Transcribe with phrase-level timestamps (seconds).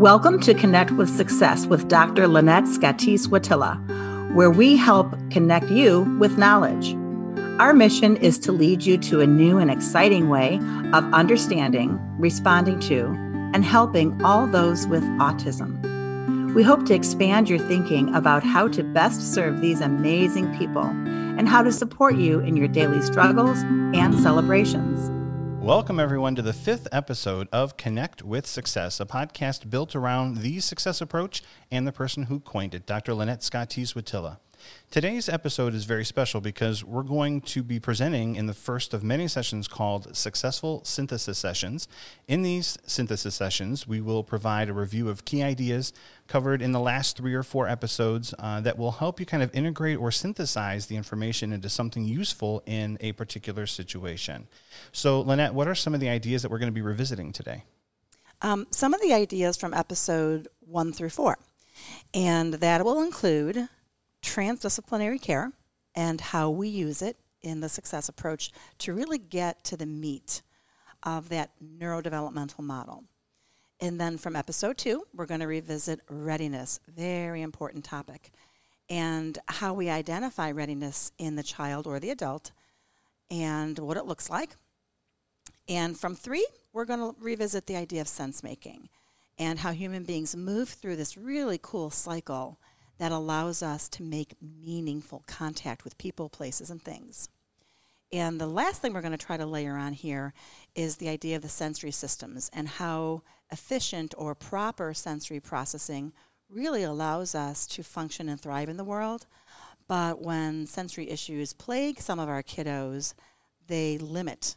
[0.00, 2.26] Welcome to Connect with Success with Dr.
[2.26, 6.94] Lynette Scotese-Sotillo, where we help connect you with knowledge.
[7.60, 10.56] Our mission is to lead you to a new and exciting way
[10.94, 13.08] of understanding, responding to,
[13.52, 16.54] and helping all those with autism.
[16.54, 21.46] We hope to expand your thinking about how to best serve these amazing people and
[21.46, 23.58] how to support you in your daily struggles
[23.94, 25.10] and celebrations.
[25.60, 30.58] Welcome, everyone, to the fifth episode of Connect with Success, a podcast built around the
[30.60, 33.12] success approach and the person who coined it, Dr.
[33.12, 34.38] Lynette Scotese-Sotillo.
[34.90, 39.04] Today's episode is very special because we're going to be presenting in the first of
[39.04, 41.86] many sessions called Successful Synthesis Sessions.
[42.26, 45.92] In these synthesis sessions, we will provide a review of key ideas
[46.26, 49.54] covered in the last three or four episodes uh, that will help you kind of
[49.54, 54.48] integrate or synthesize the information into something useful in a particular situation.
[54.92, 57.64] So, Lynette, what are some of the ideas that we're going to be revisiting today?
[58.42, 61.38] Um, some of the ideas from episode one through four.
[62.14, 63.68] And that will include
[64.22, 65.52] transdisciplinary care
[65.94, 70.42] and how we use it in the success approach to really get to the meat
[71.02, 73.04] of that neurodevelopmental model.
[73.80, 78.30] And then from episode two, we're going to revisit readiness, very important topic,
[78.90, 82.52] and how we identify readiness in the child or the adult
[83.30, 84.56] and what it looks like.
[85.68, 88.88] And from three, we're going to revisit the idea of sense making
[89.38, 92.58] and how human beings move through this really cool cycle
[93.00, 97.30] that allows us to make meaningful contact with people, places, and things.
[98.12, 100.34] And the last thing we're going to try to layer on here
[100.74, 106.12] is the idea of the sensory systems and how efficient or proper sensory processing
[106.50, 109.26] really allows us to function and thrive in the world.
[109.88, 113.14] But when sensory issues plague some of our kiddos,
[113.66, 114.56] they limit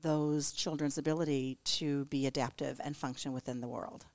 [0.00, 4.06] those children's ability to be adaptive and function within the world.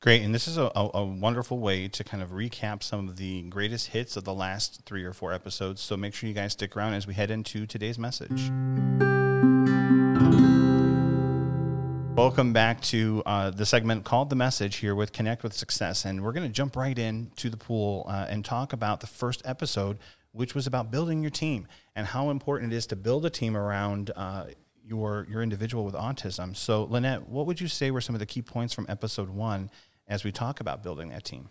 [0.00, 3.42] Great, and this is a, a, wonderful way to kind of recap some of the
[3.42, 5.80] greatest hits of the last three or four episodes.
[5.82, 8.48] So make sure you guys stick around as we head into today's message.
[12.16, 16.04] Welcome back to uh, the segment called The Message here with Connect with Success.
[16.04, 19.08] And we're going to jump right in to the pool uh, and talk about the
[19.08, 19.98] first episode,
[20.30, 21.66] which was about building your team
[21.96, 24.44] and how important it is to build a team around uh,
[24.88, 26.56] your, your individual with autism.
[26.56, 29.70] So, Lynette, what would you say were some of the key points from episode one
[30.06, 31.50] as we talk about building that team?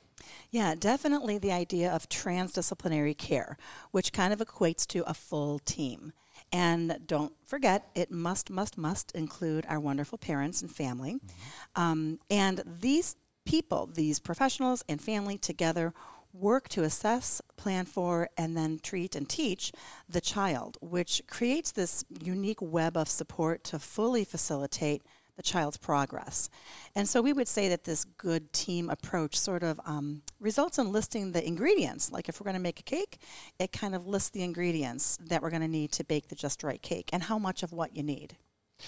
[0.50, 3.58] Yeah, definitely the idea of transdisciplinary care,
[3.92, 6.14] which kind of equates to a full team.
[6.52, 11.16] And don't forget, it must, must, must include our wonderful parents and family.
[11.16, 11.82] Mm-hmm.
[11.82, 13.16] Um, and these
[13.46, 15.94] people, these professionals and family together,
[16.40, 19.72] work to assess, plan for, and then treat and teach
[20.08, 25.04] the child, which creates this unique web of support to fully facilitate
[25.36, 26.50] the child's progress.
[26.96, 30.92] And so we would say that this good team approach sort of um, results in
[30.92, 32.12] listing the ingredients.
[32.12, 33.20] Like if we're going to make a cake,
[33.60, 36.64] it kind of lists the ingredients that we're going to need to bake the just
[36.64, 38.36] right cake and how much of what you need.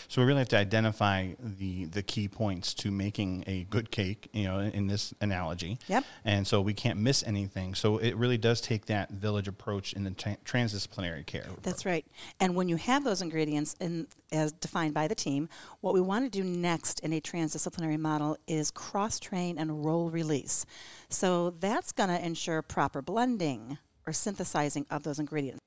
[0.08, 4.30] So we really have to identify the the key points to making a good cake,
[4.34, 5.78] you know, in this analogy.
[5.88, 6.04] Yep.
[6.26, 7.76] And so we can't miss anything.
[7.76, 11.46] So it really does take that village approach in the tra- transdisciplinary care.
[11.64, 12.06] That's right.
[12.40, 15.50] And when you have those ingredients in, as defined by the team,
[15.82, 20.10] what we want to do next in a transdisciplinary model is cross train and role
[20.10, 20.66] release.
[21.10, 25.60] So that's going to ensure proper blending or synthesizing of those ingredients.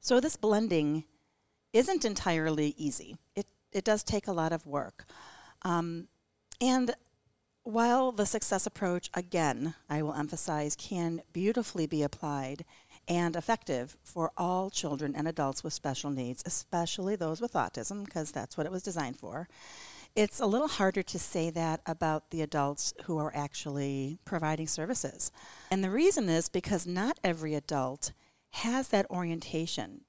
[0.00, 1.04] So this blending
[1.72, 3.16] isn't entirely easy.
[3.34, 5.04] It, it does take a lot of work.
[5.62, 6.08] Um,
[6.60, 6.94] and
[7.64, 12.64] while the success approach, again, I will emphasize, can beautifully be applied
[13.08, 18.32] and effective for all children and adults with special needs, especially those with autism, because
[18.32, 19.48] that's what it was designed for.
[20.14, 25.32] It's a little harder to say that about the adults who are actually providing services.
[25.70, 28.12] And the reason is because not every adult
[28.50, 30.02] has that orientation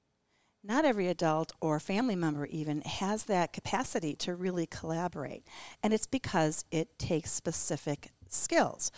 [0.64, 5.44] not every adult or family member even has that capacity to really collaborate.
[5.82, 8.90] And it's because it takes specific skills.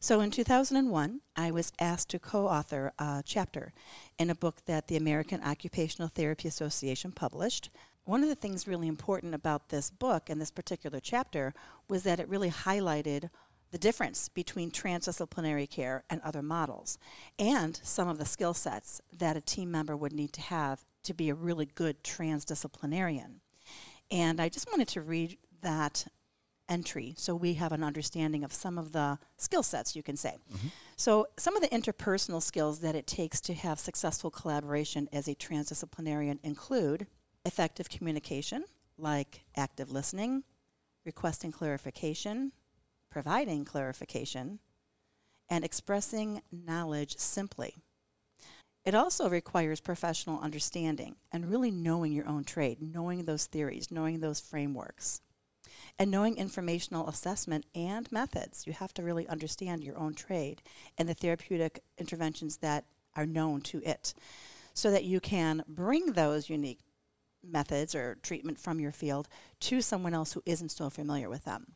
[0.00, 3.72] So in 2001, I was asked to co author a chapter
[4.16, 7.70] in a book that the American Occupational Therapy Association published.
[8.04, 11.52] One of the things really important about this book and this particular chapter
[11.88, 13.28] was that it really highlighted
[13.70, 16.98] the difference between transdisciplinary care and other models,
[17.38, 21.14] and some of the skill sets that a team member would need to have to
[21.14, 23.40] be a really good transdisciplinarian.
[24.10, 26.06] And I just wanted to read that
[26.68, 30.36] entry so we have an understanding of some of the skill sets, you can say.
[30.52, 30.68] Mm-hmm.
[30.96, 35.34] So, some of the interpersonal skills that it takes to have successful collaboration as a
[35.34, 37.06] transdisciplinarian include
[37.44, 38.64] effective communication,
[38.98, 40.44] like active listening,
[41.04, 42.52] requesting clarification,
[43.10, 44.58] providing clarification,
[45.48, 47.76] and expressing knowledge simply.
[48.84, 54.20] It also requires professional understanding and really knowing your own trade, knowing those theories, knowing
[54.20, 55.20] those frameworks,
[55.98, 58.66] and knowing informational assessment and methods.
[58.66, 60.62] You have to really understand your own trade
[60.96, 62.84] and the therapeutic interventions that
[63.16, 64.14] are known to it
[64.74, 66.80] so that you can bring those unique
[67.42, 69.28] methods or treatment from your field
[69.60, 71.74] to someone else who isn't so familiar with them.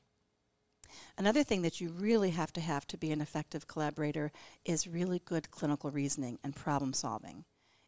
[1.18, 4.32] Another thing that you really have to have to be an effective collaborator
[4.64, 7.44] is really good clinical reasoning and problem solving.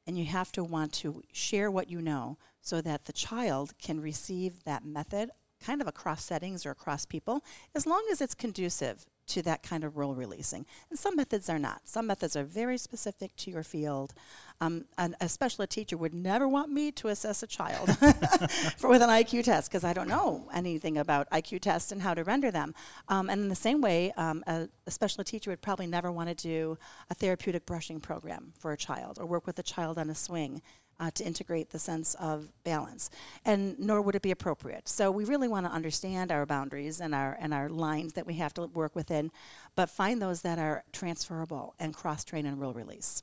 [0.07, 4.01] And you have to want to share what you know so that the child can
[4.01, 5.31] receive that method
[5.61, 7.43] kind of across settings or across people
[7.75, 10.67] as long as it's conducive to that kind of role releasing.
[10.91, 11.83] And some methods are not.
[11.85, 14.15] Some methods are very specific to your field.
[14.61, 17.91] Um, and especially a teacher would never want me to assess a child
[18.79, 22.15] for with an IQ test because I don't know anything about IQ tests and how
[22.15, 22.75] to render them.
[23.09, 26.29] Um, and in the same way, um, a, a special teacher would probably never want
[26.29, 26.79] to do
[27.11, 30.63] a therapeutic brushing program for a child or work with a child on a swing
[31.01, 33.11] uh, to integrate the sense of balance,
[33.45, 34.89] and nor would it be appropriate.
[34.89, 38.35] So we really want to understand our boundaries and our and our lines that we
[38.35, 39.31] have to work within,
[39.75, 43.23] but find those that are transferable and cross train and role release.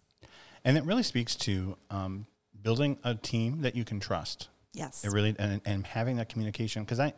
[0.63, 2.27] And it really speaks to um,
[2.61, 4.49] building a team that you can trust.
[4.73, 5.03] Yes.
[5.03, 7.13] It really and, and having that communication because I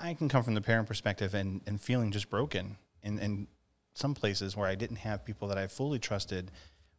[0.00, 3.46] I can come from the parent perspective and, and feeling just broken in, in
[3.94, 6.50] some places where I didn't have people that I fully trusted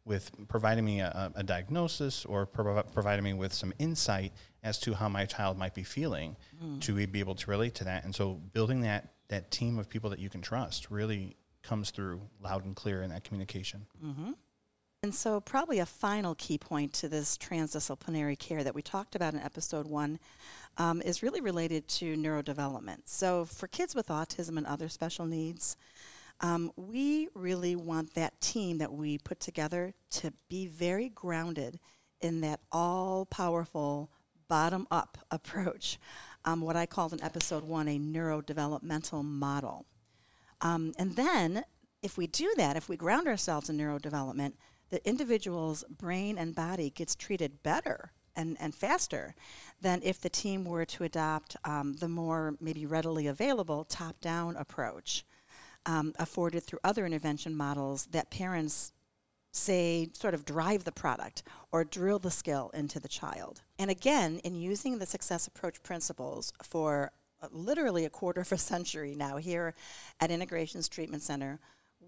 [0.04, 5.08] with providing me a, a diagnosis or providing me with some insight as to how
[5.08, 6.80] my child might be feeling mm.
[6.80, 8.04] to be able to relate to that.
[8.04, 12.20] And so building that that team of people that you can trust really comes through
[12.42, 13.86] loud and clear in that communication.
[14.04, 14.32] Mm-hmm.
[15.02, 19.34] And so, probably a final key point to this transdisciplinary care that we talked about
[19.34, 20.18] in episode one
[20.78, 23.00] um, is really related to neurodevelopment.
[23.04, 25.76] So, for kids with autism and other special needs,
[26.44, 31.80] um, we really want that team that we put together to be very grounded
[32.20, 34.10] in that all powerful
[34.46, 35.98] bottom up approach,
[36.44, 39.86] um, what I called in episode one a neurodevelopmental model.
[40.60, 41.64] Um, and then,
[42.02, 44.52] if we do that, if we ground ourselves in neurodevelopment,
[44.90, 49.34] the individual's brain and body gets treated better and, and faster
[49.80, 54.56] than if the team were to adopt um, the more maybe readily available top down
[54.56, 55.24] approach
[55.86, 58.92] um, afforded through other intervention models that parents
[59.52, 63.62] say sort of drive the product or drill the skill into the child.
[63.78, 68.58] And again, in using the success approach principles for uh, literally a quarter of a
[68.72, 69.74] century now here
[70.20, 71.60] at Integrations Treatment Center,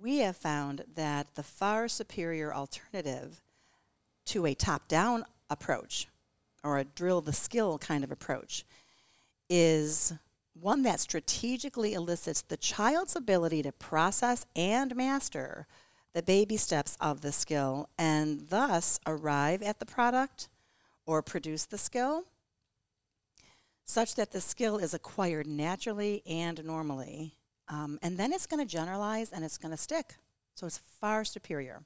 [0.02, 3.40] we have found that the far superior alternative
[4.26, 6.08] to a top down approach
[6.64, 8.64] or a drill the skill kind of approach
[9.48, 10.12] is
[10.60, 15.66] one that strategically elicits the child's ability to process and master
[16.14, 20.48] the baby steps of the skill and thus arrive at the product
[21.04, 22.24] or produce the skill
[23.84, 27.34] such that the skill is acquired naturally and normally.
[27.68, 30.14] Um, and then it's going to generalize and it's going to stick.
[30.54, 31.82] So it's far superior.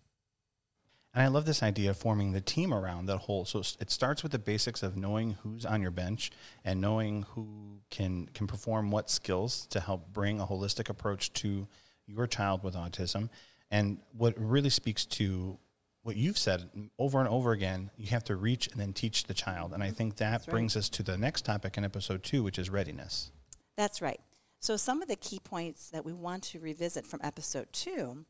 [1.12, 3.44] And I love this idea of forming the team around that whole.
[3.44, 6.30] So it starts with the basics of knowing who's on your bench
[6.64, 11.66] and knowing who can can perform what skills to help bring a holistic approach to
[12.06, 13.28] your child with autism.
[13.72, 15.58] And what really speaks to
[16.02, 16.68] what you've said
[16.98, 19.72] over and over again, you have to reach and then teach the child.
[19.72, 19.96] And I mm-hmm.
[19.96, 23.32] think that brings us to the next topic in episode two, which is readiness.
[23.76, 24.20] That's right.
[24.60, 28.24] So some of the key points that we want to revisit from episode two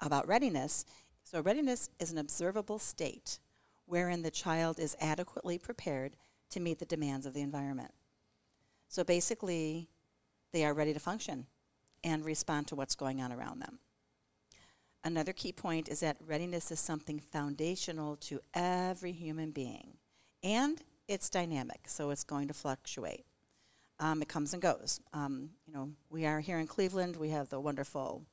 [0.00, 0.84] about readiness
[1.30, 3.38] so, readiness is an observable state
[3.84, 6.16] wherein the child is adequately prepared
[6.48, 7.92] to meet the demands of the environment.
[8.88, 9.90] So, basically,
[10.54, 11.44] they are ready to function
[12.02, 13.78] and respond to what's going on around them.
[15.04, 19.98] Another key point is that readiness is something foundational to every human being,
[20.42, 23.26] and it's dynamic, so it's going to fluctuate.
[24.00, 24.98] Um, it comes and goes.
[25.12, 27.16] Um, you know, we are here in Cleveland.
[27.16, 28.24] We have the wonderful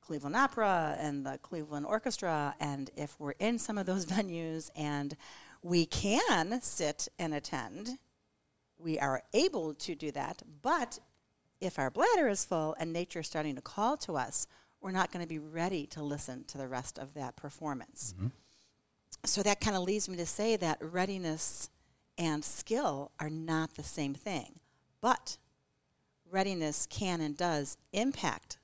[0.00, 2.54] Cleveland Opera and the Cleveland Orchestra.
[2.60, 5.16] And if we're in some of those venues and
[5.62, 7.98] we can sit and attend,
[8.78, 10.42] we are able to do that.
[10.62, 10.98] But
[11.60, 14.46] if our bladder is full and nature is starting to call to us,
[14.80, 18.14] we're not going to be ready to listen to the rest of that performance.
[18.16, 18.28] Mm-hmm.
[19.24, 21.68] So that kind of leads me to say that readiness
[22.16, 24.60] and skill are not the same thing.
[25.00, 25.36] But
[26.30, 28.58] readiness can and does impact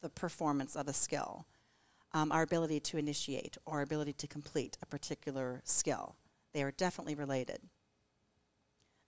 [0.00, 1.46] the performance of a skill,
[2.12, 6.16] um, our ability to initiate or our ability to complete a particular skill.
[6.52, 7.60] They are definitely related.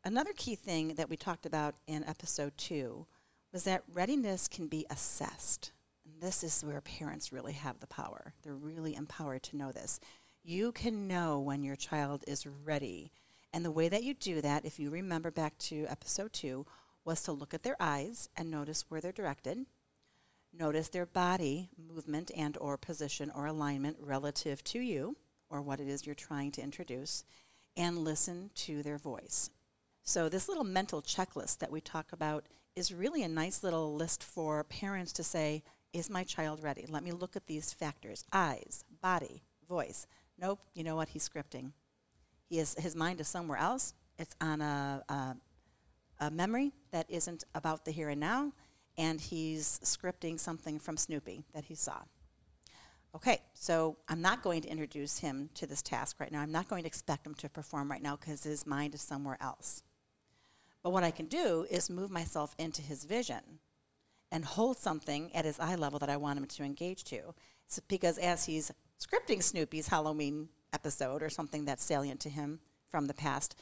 [0.04, 3.06] Another key thing that we talked about in episode two
[3.52, 5.72] was that readiness can be assessed.
[6.04, 8.32] And this is where parents really have the power.
[8.42, 10.00] They're really empowered to know this.
[10.42, 13.12] You can know when your child is ready.
[13.52, 16.66] And the way that you do that, if you remember back to episode two,
[17.04, 19.66] was to look at their eyes and notice where they're directed.
[20.52, 25.16] Notice their body movement and or position or alignment relative to you
[25.48, 27.24] or what it is you're trying to introduce
[27.76, 29.50] and listen to their voice.
[30.02, 34.22] So this little mental checklist that we talk about is really a nice little list
[34.22, 36.86] for parents to say, is my child ready?
[36.88, 40.06] Let me look at these factors eyes, body, voice.
[40.38, 41.08] Nope, you know what?
[41.08, 41.72] He's scripting.
[42.48, 43.94] He is, his mind is somewhere else.
[44.18, 45.36] It's on a, a,
[46.20, 48.52] a memory that isn't about the here and now,
[48.98, 51.98] and he's scripting something from Snoopy that he saw.
[53.14, 56.40] Okay, so I'm not going to introduce him to this task right now.
[56.40, 59.36] I'm not going to expect him to perform right now because his mind is somewhere
[59.40, 59.82] else.
[60.82, 63.60] But what I can do is move myself into his vision
[64.30, 67.34] and hold something at his eye level that I want him to engage to.
[67.66, 73.06] So because as he's scripting Snoopy's Halloween episode or something that's salient to him from
[73.06, 73.54] the past,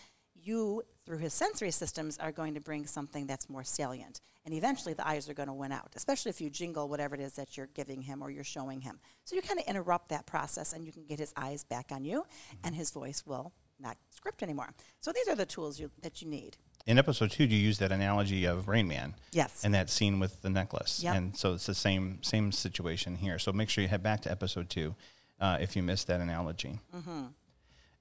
[0.42, 4.20] you, through his sensory systems, are going to bring something that's more salient.
[4.44, 7.20] And eventually the eyes are going to win out, especially if you jingle whatever it
[7.20, 8.98] is that you're giving him or you're showing him.
[9.24, 12.04] So you kind of interrupt that process and you can get his eyes back on
[12.04, 12.24] you
[12.64, 14.70] and his voice will not script anymore.
[15.00, 16.56] So these are the tools you, that you need
[16.86, 19.14] in episode two, you use that analogy of Rain Man.
[19.32, 19.62] Yes.
[19.64, 21.02] And that scene with the necklace.
[21.02, 21.14] Yep.
[21.14, 23.38] And so it's the same same situation here.
[23.38, 24.94] So make sure you head back to episode two
[25.40, 26.80] uh, if you missed that analogy.
[26.94, 27.22] Mm-hmm.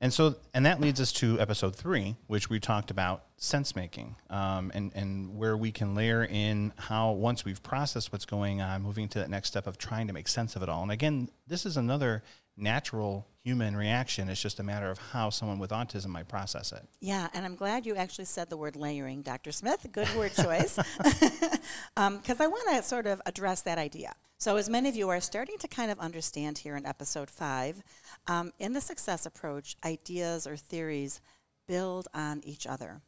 [0.02, 4.16] And so, and that leads us to episode three, which we talked about sense making,
[4.30, 8.82] um, and and where we can layer in how once we've processed what's going on,
[8.82, 10.84] moving to that next step of trying to make sense of it all.
[10.84, 12.24] And again, this is another
[12.56, 14.30] natural human reaction.
[14.30, 16.84] It's just a matter of how someone with autism might process it.
[17.00, 19.52] Yeah, and I'm glad you actually said the word layering, Dr.
[19.52, 19.88] Smith.
[19.92, 20.78] Good word choice.
[20.98, 21.60] Because
[21.98, 24.14] um, I want to sort of address that idea.
[24.38, 27.84] So, as many of you are starting to kind of understand here in episode five,
[28.28, 31.20] um, in the success approach, ideas or theories
[31.68, 33.02] build on each other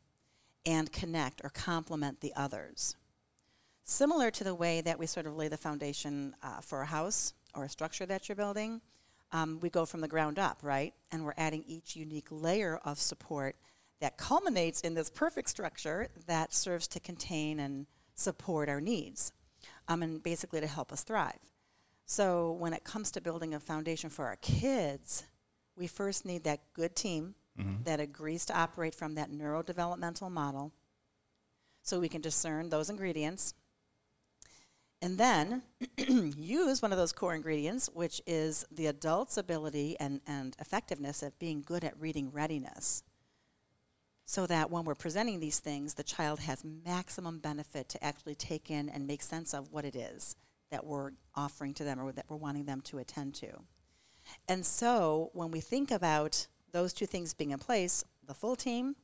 [0.66, 2.96] and connect or complement the others.
[3.84, 7.34] Similar to the way that we sort of lay the foundation uh, for a house
[7.56, 8.82] or a structure that you're building,
[9.32, 10.94] um, we go from the ground up, right?
[11.12, 13.56] And we're adding each unique layer of support
[14.00, 17.86] that culminates in this perfect structure that serves to contain and
[18.16, 19.32] support our needs
[19.88, 21.40] um, and basically to help us thrive.
[22.06, 25.24] So, when it comes to building a foundation for our kids,
[25.78, 27.84] we first need that good team mm-hmm.
[27.84, 30.74] that agrees to operate from that neurodevelopmental model
[31.84, 33.54] so we can discern those ingredients
[35.02, 35.64] and then
[36.38, 41.38] use one of those core ingredients, which is the adult's ability and, and effectiveness of
[41.40, 43.04] being good at reading readiness.
[44.26, 48.70] So that when we're presenting these things, the child has maximum benefit to actually take
[48.70, 50.36] in and make sense of what it is
[50.70, 53.50] that we're offering to them or that we're wanting them to attend to.
[54.48, 58.96] And so when we think about those two things being in place, the full team,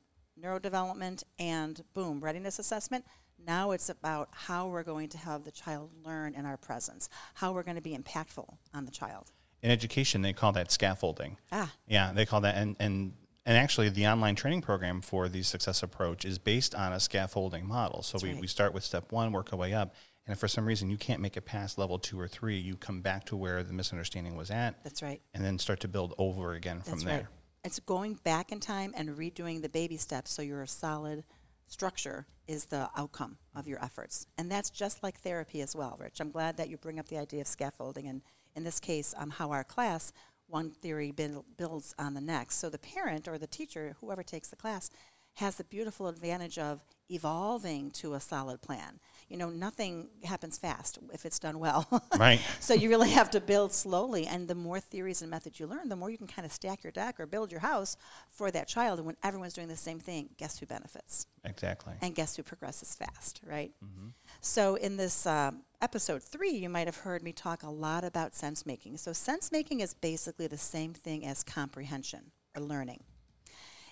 [0.41, 3.05] neurodevelopment, and boom, readiness assessment,
[3.45, 7.51] now it's about how we're going to have the child learn in our presence, how
[7.51, 9.31] we're going to be impactful on the child.
[9.61, 11.37] In education, they call that scaffolding.
[11.51, 11.73] Ah.
[11.87, 13.13] Yeah, they call that, and, and,
[13.45, 17.65] and actually, the online training program for the success approach is based on a scaffolding
[17.65, 18.03] model.
[18.03, 18.41] So we, right.
[18.41, 19.95] we start with step one, work our way up.
[20.27, 22.75] And if for some reason you can't make it past level two or three, you
[22.75, 24.83] come back to where the misunderstanding was at.
[24.83, 25.21] That's right.
[25.33, 27.15] And then start to build over again from That's there.
[27.15, 27.25] Right.
[27.63, 31.23] It's going back in time and redoing the baby steps so you're a solid
[31.67, 34.25] structure is the outcome of your efforts.
[34.37, 36.19] And that's just like therapy as well, Rich.
[36.19, 38.21] I'm glad that you bring up the idea of scaffolding, and
[38.55, 40.13] in this case, um, how our class,
[40.47, 42.55] one theory builds on the next.
[42.55, 44.89] So the parent or the teacher, whoever takes the class,
[45.35, 48.99] has the beautiful advantage of evolving to a solid plan.
[49.29, 51.85] You know, nothing happens fast if it's done well.
[52.17, 52.41] Right.
[52.59, 55.89] so you really have to build slowly, and the more theories and methods you learn,
[55.89, 57.95] the more you can kind of stack your deck or build your house
[58.31, 58.97] for that child.
[58.97, 61.27] And when everyone's doing the same thing, guess who benefits?
[61.43, 61.93] Exactly.
[62.01, 63.71] And guess who progresses fast, right?
[63.83, 64.07] Mm-hmm.
[64.41, 68.33] So in this uh, episode three, you might have heard me talk a lot about
[68.33, 68.97] sense making.
[68.97, 73.03] So sense making is basically the same thing as comprehension or learning.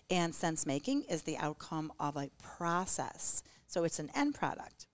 [0.10, 3.44] And sense making is the outcome of a process.
[3.68, 4.88] So it's an end product.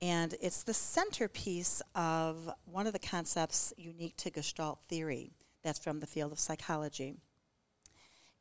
[0.00, 6.00] And it's the centerpiece of one of the concepts unique to Gestalt theory that's from
[6.00, 7.16] the field of psychology.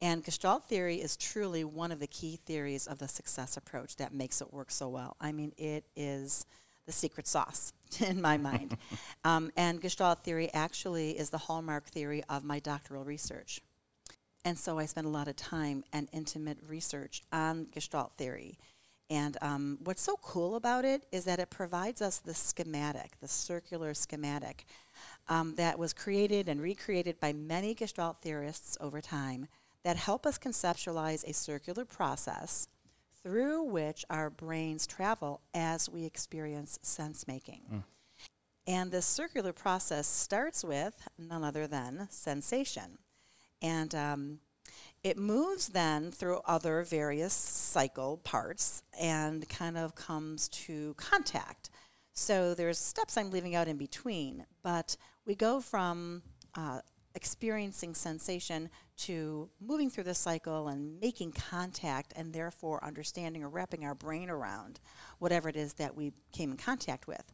[0.02, 4.14] And Gestalt theory is truly one of the key theories of the success approach that
[4.14, 5.16] makes it work so well.
[5.20, 6.46] I mean, it is
[6.86, 8.78] the secret sauce in my mind.
[9.24, 13.62] um, and Gestalt theory actually is the hallmark theory of my doctoral research.
[14.46, 18.58] And so I spent a lot of time and intimate research on Gestalt theory.
[19.10, 23.28] And um, what's so cool about it is that it provides us the schematic, the
[23.28, 24.66] circular schematic,
[25.30, 29.48] um, that was created and recreated by many Gestalt theorists over time
[29.84, 32.68] that help us conceptualize a circular process
[33.24, 37.62] through which our brains travel as we experience sense making.
[37.72, 37.84] Mm.
[38.68, 42.98] And this circular process starts with none other than sensation.
[43.62, 44.40] And um,
[45.08, 51.70] it moves then through other various cycle parts and kind of comes to contact.
[52.12, 56.24] So there's steps I'm leaving out in between, but we go from
[56.56, 56.82] uh,
[57.16, 63.86] experiencing sensation to moving through the cycle and making contact and therefore understanding or wrapping
[63.86, 64.82] our brain around
[65.20, 67.32] whatever it is that we came in contact with.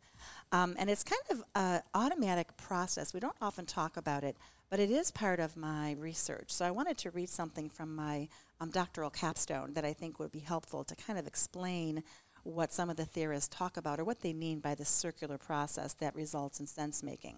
[0.51, 3.13] Um, and it's kind of an automatic process.
[3.13, 4.37] We don't often talk about it,
[4.69, 6.51] but it is part of my research.
[6.51, 8.27] So I wanted to read something from my
[8.59, 12.03] um, doctoral capstone that I think would be helpful to kind of explain
[12.43, 15.93] what some of the theorists talk about or what they mean by the circular process
[15.93, 17.37] that results in sense making.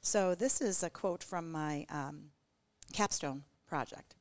[0.00, 2.30] So this is a quote from my um,
[2.92, 4.14] capstone project.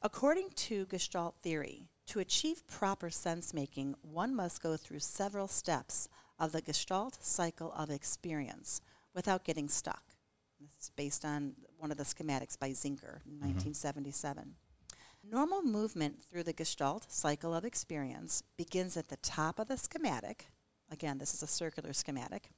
[0.00, 6.08] According to Gestalt theory, to achieve proper sense making, one must go through several steps
[6.38, 8.80] of the Gestalt cycle of experience
[9.14, 10.02] without getting stuck.
[10.60, 13.54] This is based on one of the schematics by Zinker in mm-hmm.
[13.54, 14.54] 1977.
[15.30, 20.46] Normal movement through the Gestalt cycle of experience begins at the top of the schematic.
[20.90, 22.50] Again, this is a circular schematic,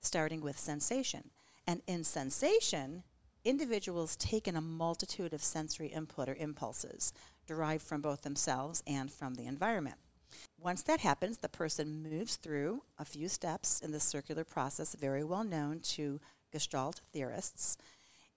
[0.00, 1.30] starting with sensation.
[1.66, 3.04] And in sensation,
[3.44, 7.12] individuals take in a multitude of sensory input or impulses
[7.46, 9.96] derived from both themselves and from the environment.
[10.58, 15.24] Once that happens, the person moves through a few steps in the circular process, very
[15.24, 16.20] well known to
[16.52, 17.76] Gestalt theorists,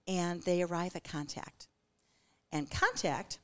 [0.06, 1.68] and they arrive at contact.
[2.52, 3.38] And contact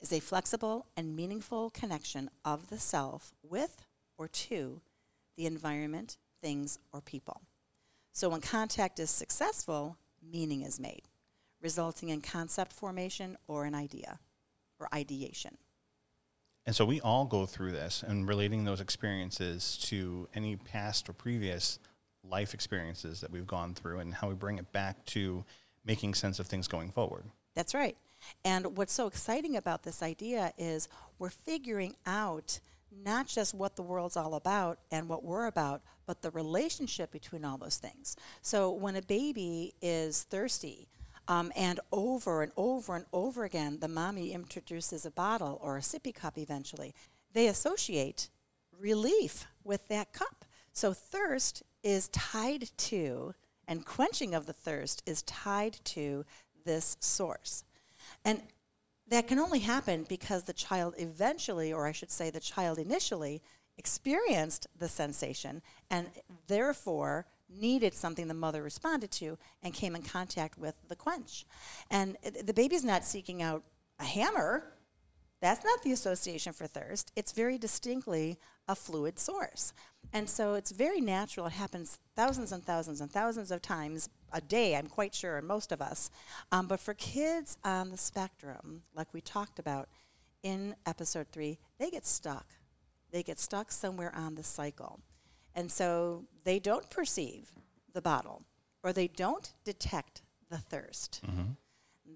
[0.00, 3.84] is a flexible and meaningful connection of the self with
[4.18, 4.80] or to
[5.36, 7.42] the environment, things, or people.
[8.12, 11.02] So when contact is successful, meaning is made,
[11.60, 14.18] resulting in concept formation or an idea
[14.78, 15.56] or ideation.
[16.64, 21.12] And so we all go through this and relating those experiences to any past or
[21.12, 21.78] previous
[22.22, 25.44] life experiences that we've gone through and how we bring it back to
[25.84, 27.24] making sense of things going forward.
[27.54, 27.96] That's right.
[28.44, 32.60] And what's so exciting about this idea is we're figuring out
[33.04, 37.44] not just what the world's all about and what we're about, but the relationship between
[37.44, 38.16] all those things.
[38.42, 40.88] So when a baby is thirsty,
[41.32, 45.80] um, and over and over and over again, the mommy introduces a bottle or a
[45.80, 46.94] sippy cup eventually.
[47.32, 48.28] They associate
[48.78, 50.44] relief with that cup.
[50.72, 53.34] So thirst is tied to,
[53.66, 56.26] and quenching of the thirst is tied to
[56.66, 57.64] this source.
[58.24, 58.42] And
[59.08, 63.42] that can only happen because the child eventually, or I should say, the child initially
[63.78, 66.08] experienced the sensation and
[66.46, 67.26] therefore
[67.58, 71.44] needed something the mother responded to and came in contact with the quench.
[71.90, 73.62] And the baby's not seeking out
[73.98, 74.74] a hammer.
[75.40, 77.12] That's not the association for thirst.
[77.16, 78.38] It's very distinctly
[78.68, 79.72] a fluid source.
[80.12, 81.46] And so it's very natural.
[81.46, 85.46] It happens thousands and thousands and thousands of times a day, I'm quite sure, in
[85.46, 86.10] most of us.
[86.50, 89.88] Um, but for kids on the spectrum, like we talked about
[90.42, 92.46] in episode three, they get stuck.
[93.10, 95.00] They get stuck somewhere on the cycle.
[95.54, 97.52] And so they don't perceive
[97.92, 98.42] the bottle
[98.82, 101.20] or they don't detect the thirst.
[101.26, 101.52] Mm-hmm.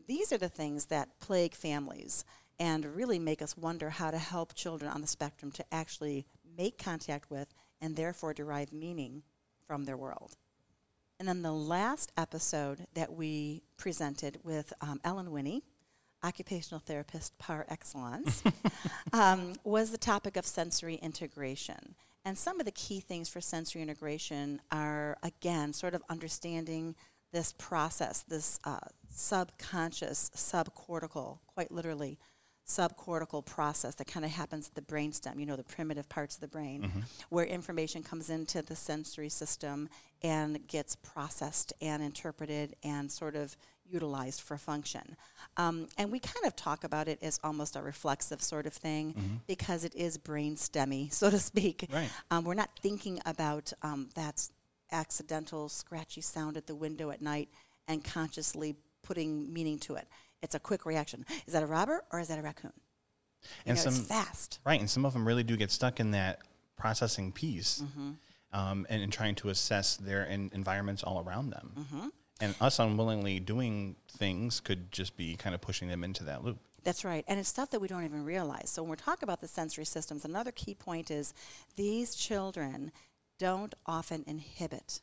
[0.07, 2.25] These are the things that plague families
[2.59, 6.79] and really make us wonder how to help children on the spectrum to actually make
[6.79, 9.23] contact with and therefore derive meaning
[9.67, 10.37] from their world.
[11.19, 15.65] And then the last episode that we presented with um, Ellen Winnie,
[16.23, 18.43] occupational therapist par excellence,
[19.13, 21.95] um, was the topic of sensory integration.
[22.27, 26.97] And some of the key things for sensory integration are, again, sort of understanding
[27.33, 32.19] this process, this uh, subconscious, subcortical, quite literally,
[32.67, 36.41] subcortical process that kind of happens at the brainstem, you know, the primitive parts of
[36.41, 37.01] the brain, mm-hmm.
[37.29, 39.89] where information comes into the sensory system
[40.21, 43.57] and gets processed and interpreted and sort of
[43.91, 45.17] utilized for function.
[45.57, 49.15] Um, and we kind of talk about it as almost a reflexive sort of thing
[49.15, 49.35] mm-hmm.
[49.47, 51.89] because it is brain stemmy, so to speak.
[51.93, 52.11] Right.
[52.31, 54.49] Um, we're not thinking about um, that
[54.93, 57.49] accidental scratchy sound at the window at night
[57.89, 60.07] and consciously putting meaning to it
[60.43, 61.25] it's a quick reaction.
[61.47, 62.73] Is that a robber or is that a raccoon?
[63.65, 64.81] You and know, some fast, right?
[64.81, 66.41] And some of them really do get stuck in that
[66.77, 68.13] processing piece, mm-hmm.
[68.53, 71.73] um, and in trying to assess their in- environments all around them.
[71.79, 72.07] Mm-hmm.
[72.41, 76.59] And us unwillingly doing things could just be kind of pushing them into that loop.
[76.85, 77.25] That's right.
[77.27, 78.71] And it's stuff that we don't even realize.
[78.71, 81.35] So when we're talking about the sensory systems, another key point is
[81.75, 82.93] these children
[83.39, 85.01] don't often inhibit.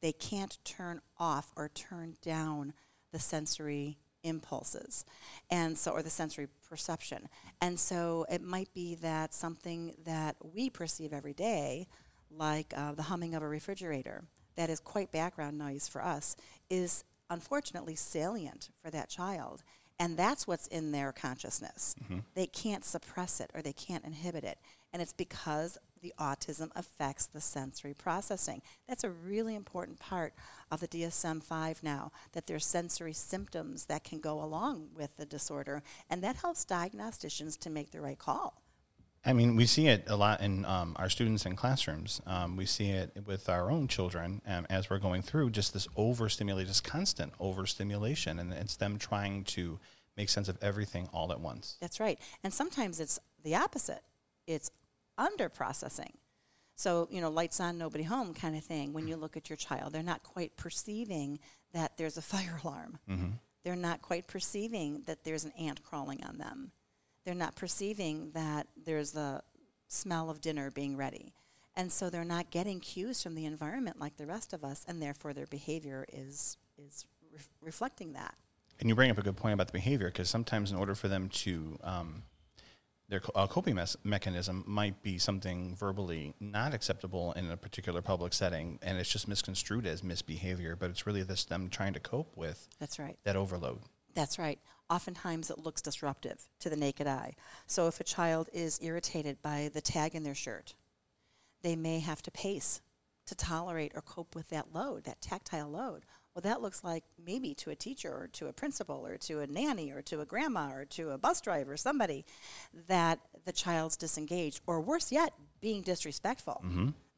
[0.00, 2.72] They can't turn off or turn down
[3.12, 5.04] the sensory impulses
[5.50, 7.28] and so or the sensory perception
[7.60, 11.86] and so it might be that something that we perceive every day
[12.28, 14.24] like uh, the humming of a refrigerator
[14.58, 16.34] that is quite background noise for us
[16.68, 19.62] is unfortunately salient for that child.
[20.00, 21.94] And that's what's in their consciousness.
[22.02, 22.18] Mm-hmm.
[22.34, 24.58] They can't suppress it or they can't inhibit it.
[24.92, 28.60] And it's because the autism affects the sensory processing.
[28.88, 30.34] That's a really important part
[30.72, 35.26] of the DSM 5 now, that there's sensory symptoms that can go along with the
[35.26, 38.62] disorder, and that helps diagnosticians to make the right call.
[39.24, 42.22] I mean, we see it a lot in um, our students in classrooms.
[42.26, 45.88] Um, we see it with our own children um, as we're going through just this
[45.96, 49.78] overstimulation, just constant overstimulation, and it's them trying to
[50.16, 51.76] make sense of everything all at once.
[51.80, 52.18] That's right.
[52.42, 54.02] And sometimes it's the opposite
[54.48, 54.70] it's
[55.16, 56.14] under processing.
[56.74, 58.92] So, you know, lights on, nobody home kind of thing.
[58.92, 61.38] When you look at your child, they're not quite perceiving
[61.72, 62.98] that there's a fire alarm.
[63.64, 66.72] They're not quite perceiving that there's an ant crawling on them.
[67.24, 69.42] They're not perceiving that there's the
[69.88, 71.34] smell of dinner being ready.
[71.76, 75.00] And so they're not getting cues from the environment like the rest of us, and
[75.00, 78.34] therefore their behavior is, is re- reflecting that.
[78.80, 81.08] And you bring up a good point about the behavior because sometimes, in order for
[81.08, 82.22] them to um,
[83.08, 88.02] their co- uh, coping mes- mechanism might be something verbally not acceptable in a particular
[88.02, 90.76] public setting, and it's just misconstrued as misbehavior.
[90.76, 93.16] But it's really this them trying to cope with That's right.
[93.24, 93.80] that overload.
[94.14, 94.58] That's right.
[94.90, 97.34] Oftentimes it looks disruptive to the naked eye.
[97.66, 100.74] So if a child is irritated by the tag in their shirt,
[101.62, 102.80] they may have to pace
[103.26, 106.04] to tolerate or cope with that load, that tactile load.
[106.34, 109.46] Well, that looks like maybe to a teacher or to a principal or to a
[109.46, 112.24] nanny or to a grandma or to a bus driver, somebody,
[112.86, 116.62] that the child's disengaged, or worse yet, being disrespectful.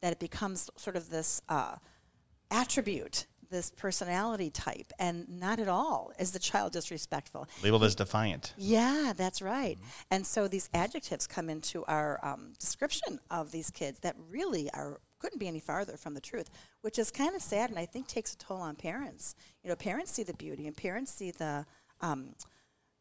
[0.00, 1.76] That it becomes sort of this uh,
[2.50, 7.48] attribute, this personality type, and not at all is the child disrespectful.
[7.62, 8.54] Labeled as defiant.
[8.56, 9.78] Yeah, that's right.
[10.10, 15.00] And so these adjectives come into our um, description of these kids that really are
[15.18, 16.48] couldn't be any farther from the truth,
[16.80, 19.34] which is kind of sad and I think takes a toll on parents.
[19.62, 21.66] You know, parents see the beauty and parents see the
[22.00, 22.34] um,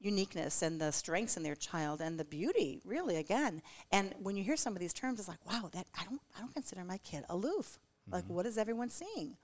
[0.02, 3.62] uniqueness and the strengths in their child and the beauty, really, again.
[3.92, 6.42] And when you hear some of these terms, it's like, wow, that I don't I
[6.42, 7.80] don't consider my kid aloof.
[8.12, 9.38] Like, what is everyone seeing?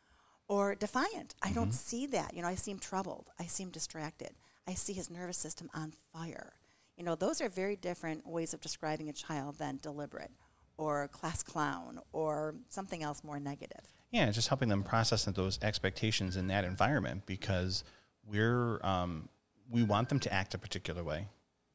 [0.48, 1.36] Or defiant.
[1.42, 2.36] I don't see that.
[2.36, 3.32] You know, I seem troubled.
[3.40, 4.32] I seem distracted.
[4.68, 6.54] I see his nervous system on fire.
[6.98, 10.32] You know, those are very different ways of describing a child than deliberate
[10.78, 13.94] or class clown or something else more negative.
[14.12, 17.84] Yeah, just helping them process those expectations in that environment because
[18.26, 19.30] we're um,
[19.70, 21.28] we want them to act a particular way.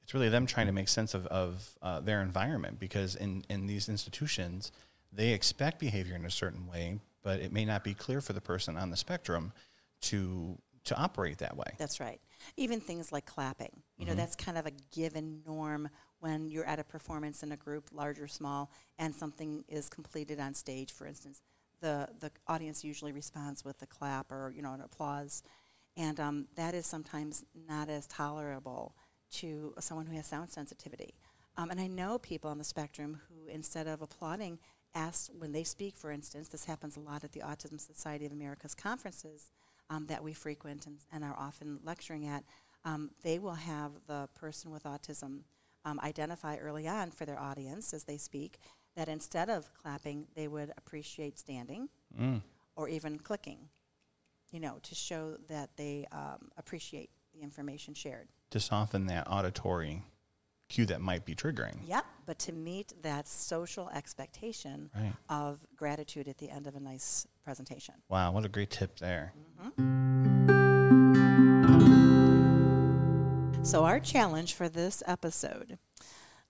[0.02, 3.66] It's really them trying to make sense of, of uh, their environment because in, in
[3.66, 4.72] these institutions,
[5.12, 8.40] they expect behavior in a certain way, but it may not be clear for the
[8.40, 9.52] person on the spectrum
[10.02, 11.66] to to operate that way.
[11.78, 12.20] That's right.
[12.56, 13.82] Even things like clapping.
[13.98, 17.56] You know, that's kind of a given norm when you're at a performance in a
[17.56, 21.42] group, large or small, and something is completed on stage, for instance.
[21.82, 25.42] The, the audience usually responds with a clap or, you know, an applause.
[25.98, 28.94] And um, that is sometimes not as tolerable
[29.32, 31.14] to someone who has sound sensitivity.
[31.56, 34.58] Um, and I know people on the spectrum who, instead of applauding,
[34.94, 38.32] ask when they speak, for instance, this happens a lot at the Autism Society of
[38.32, 39.50] America's conferences
[39.88, 42.44] um, that we frequent and, and are often lecturing at,
[42.84, 45.40] um, they will have the person with autism
[45.84, 48.58] um, identify early on for their audience as they speak
[48.96, 51.88] that instead of clapping, they would appreciate standing
[52.76, 53.58] or even clicking,
[54.50, 58.28] you know, to show that they um, appreciate the information shared.
[58.50, 60.02] To soften that auditory
[60.70, 61.76] cue that might be triggering.
[61.86, 65.12] Yep, but to meet that social expectation Right.
[65.28, 67.94] of gratitude at the end of a nice presentation.
[68.08, 69.34] Wow, what a great tip there.
[73.62, 75.78] So, our challenge for this episode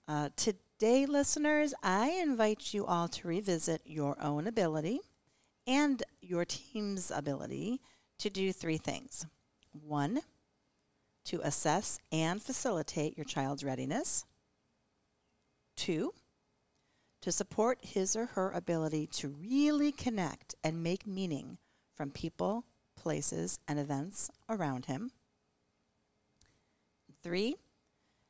[0.08, 5.00] uh, today, listeners, I invite you all to revisit your own ability
[5.66, 7.80] and your team's ability
[8.20, 9.26] to do three things.
[9.72, 10.20] One,
[11.30, 14.24] to assess and facilitate your child's readiness.
[15.76, 16.12] Two,
[17.22, 21.58] to support his or her ability to really connect and make meaning
[21.94, 22.64] from people,
[22.96, 25.12] places, and events around him.
[27.22, 27.54] Three,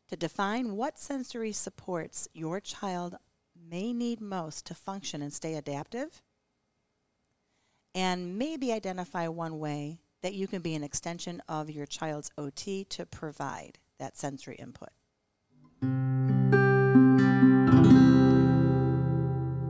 [0.09, 3.17] to define what sensory supports your child
[3.57, 6.23] may need most to function and stay adaptive.
[7.95, 12.85] And maybe identify one way that you can be an extension of your child's OT
[12.85, 14.91] to provide that sensory input.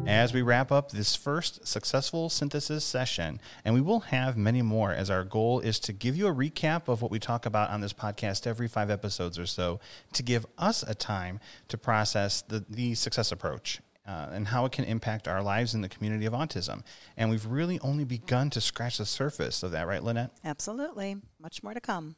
[0.06, 4.92] As we wrap up this first successful synthesis session, and we will have many more,
[4.92, 7.80] as our goal is to give you a recap of what we talk about on
[7.80, 9.78] this podcast every five episodes or so,
[10.12, 14.72] to give us a time to process the, the success approach uh, and how it
[14.72, 16.82] can impact our lives in the community of autism.
[17.16, 20.30] And we've really only begun to scratch the surface of that, right, Lynette?
[20.42, 21.16] Absolutely.
[21.38, 22.16] Much more to come.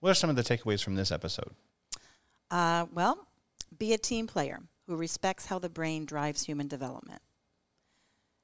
[0.00, 1.50] What are some of the takeaways from this episode?
[2.50, 3.28] Uh, well,
[3.78, 7.20] be a team player who respects how the brain drives human development.